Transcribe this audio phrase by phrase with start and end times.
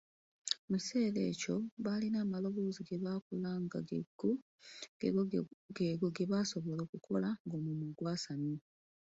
[0.69, 1.55] Mu kiseera ekyo
[1.85, 3.79] balina amaloboozi ge bakola nga
[5.77, 8.57] g’ego ge basobola okukola ng’omumwa gwasamye.